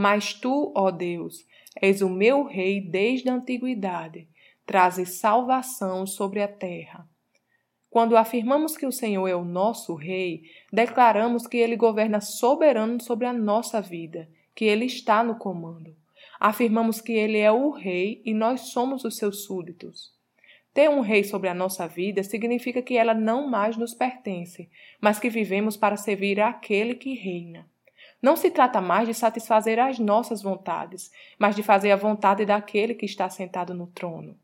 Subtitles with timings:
[0.00, 1.46] mas tu, ó Deus,
[1.78, 4.26] és o meu rei desde a antiguidade,
[4.64, 7.06] trazes salvação sobre a terra.
[7.90, 13.26] Quando afirmamos que o Senhor é o nosso rei, declaramos que ele governa soberano sobre
[13.26, 15.94] a nossa vida, que ele está no comando.
[16.38, 20.14] Afirmamos que ele é o rei e nós somos os seus súditos.
[20.72, 25.18] Ter um rei sobre a nossa vida significa que ela não mais nos pertence, mas
[25.18, 27.68] que vivemos para servir àquele que reina.
[28.22, 32.94] Não se trata mais de satisfazer as nossas vontades, mas de fazer a vontade daquele
[32.94, 34.36] que está sentado no trono.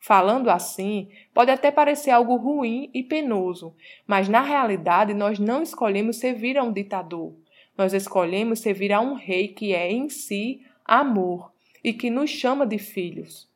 [0.00, 6.16] Falando assim, pode até parecer algo ruim e penoso, mas na realidade nós não escolhemos
[6.16, 7.32] servir a um ditador.
[7.78, 11.52] Nós escolhemos servir a um rei que é em si amor
[11.84, 13.48] e que nos chama de filhos.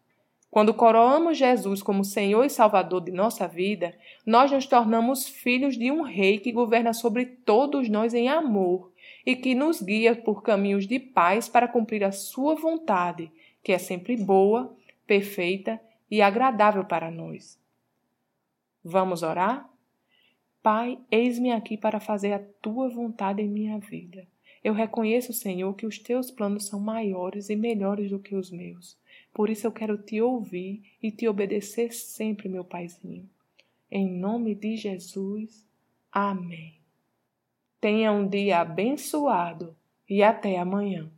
[0.48, 3.94] Quando coroamos Jesus como Senhor e Salvador de nossa vida,
[4.25, 8.91] nós nos tornamos filhos de um rei que governa sobre todos nós em amor
[9.27, 13.30] e que nos guia por caminhos de paz para cumprir a sua vontade,
[13.62, 14.72] que é sempre boa,
[15.05, 17.60] perfeita e agradável para nós.
[18.84, 19.69] Vamos orar?
[20.62, 24.27] Pai, eis-me aqui para fazer a tua vontade em minha vida.
[24.62, 28.97] Eu reconheço, Senhor, que os teus planos são maiores e melhores do que os meus.
[29.32, 33.28] Por isso eu quero te ouvir e te obedecer sempre, meu Paizinho.
[33.91, 35.64] Em nome de Jesus.
[36.10, 36.86] Amém.
[37.87, 39.77] Tenha um dia abençoado
[40.11, 41.09] e até amanhã.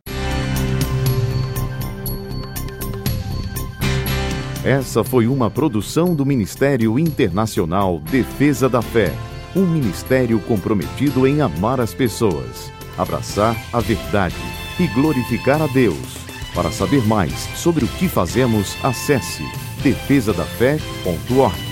[4.63, 9.11] Essa foi uma produção do Ministério Internacional Defesa da Fé,
[9.55, 14.35] um ministério comprometido em amar as pessoas, abraçar a verdade
[14.79, 16.19] e glorificar a Deus.
[16.53, 19.41] Para saber mais sobre o que fazemos, acesse
[19.81, 21.68] defesadafé.org.